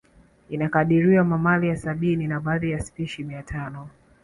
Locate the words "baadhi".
2.39-2.71